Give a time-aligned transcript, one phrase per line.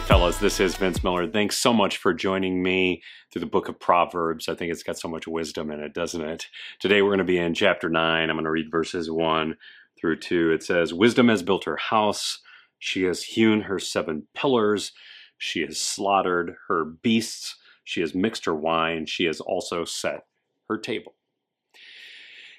[0.00, 0.38] fellas.
[0.38, 1.26] This is Vince Miller.
[1.26, 4.48] Thanks so much for joining me through the book of Proverbs.
[4.48, 6.46] I think it's got so much wisdom in it, doesn't it?
[6.80, 8.30] Today we're going to be in chapter 9.
[8.30, 9.54] I'm going to read verses 1
[10.00, 10.52] through 2.
[10.52, 12.40] It says, Wisdom has built her house,
[12.78, 14.92] she has hewn her seven pillars,
[15.36, 20.24] she has slaughtered her beasts, she has mixed her wine, she has also set
[20.70, 21.16] her table.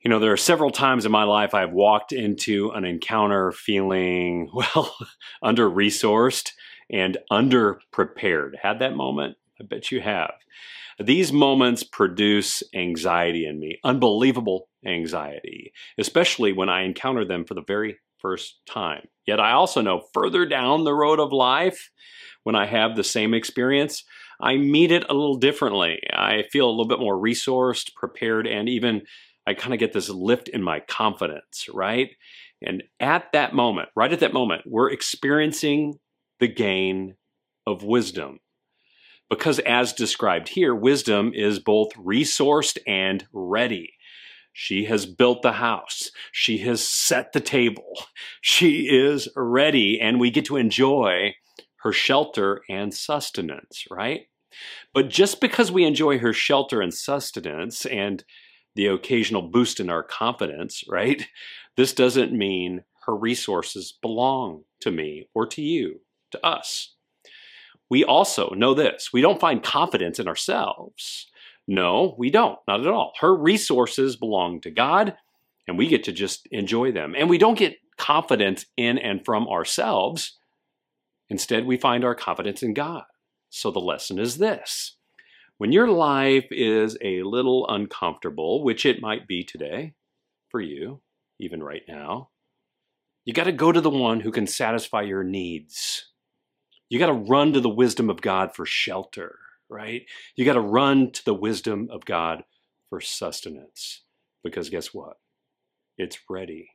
[0.00, 4.48] You know, there are several times in my life I've walked into an encounter feeling,
[4.54, 4.96] well,
[5.42, 6.52] under resourced
[6.90, 8.52] and underprepared.
[8.60, 9.36] Had that moment?
[9.60, 10.32] I bet you have.
[10.98, 17.62] These moments produce anxiety in me, unbelievable anxiety, especially when I encounter them for the
[17.62, 19.06] very first time.
[19.26, 21.90] Yet I also know further down the road of life,
[22.44, 24.04] when I have the same experience,
[24.40, 26.00] I meet it a little differently.
[26.12, 29.02] I feel a little bit more resourced, prepared, and even
[29.46, 32.10] I kind of get this lift in my confidence, right?
[32.62, 35.98] And at that moment, right at that moment, we're experiencing
[36.40, 37.16] the gain
[37.66, 38.40] of wisdom.
[39.28, 43.94] Because as described here, wisdom is both resourced and ready.
[44.52, 46.10] She has built the house.
[46.32, 48.06] She has set the table.
[48.40, 51.34] She is ready, and we get to enjoy
[51.82, 54.28] her shelter and sustenance, right?
[54.94, 58.24] But just because we enjoy her shelter and sustenance and
[58.74, 61.26] the occasional boost in our confidence, right?
[61.76, 66.00] This doesn't mean her resources belong to me or to you,
[66.36, 66.94] to us.
[67.90, 71.30] We also know this we don't find confidence in ourselves.
[71.68, 73.12] No, we don't, not at all.
[73.20, 75.16] Her resources belong to God,
[75.66, 77.14] and we get to just enjoy them.
[77.16, 80.38] And we don't get confidence in and from ourselves.
[81.28, 83.02] Instead, we find our confidence in God.
[83.50, 84.96] So the lesson is this
[85.58, 89.94] when your life is a little uncomfortable, which it might be today
[90.50, 91.00] for you,
[91.40, 92.30] even right now,
[93.24, 96.12] you got to go to the one who can satisfy your needs.
[96.88, 99.38] You got to run to the wisdom of God for shelter,
[99.68, 100.02] right?
[100.36, 102.44] You got to run to the wisdom of God
[102.90, 104.02] for sustenance.
[104.44, 105.16] Because guess what?
[105.98, 106.70] It's ready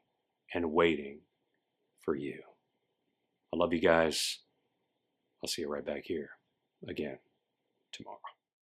[0.54, 1.22] and waiting
[2.02, 2.42] for you.
[3.54, 4.40] I love you guys.
[5.44, 6.32] I'll see you right back here
[6.88, 7.20] again
[7.94, 8.20] tomorrow.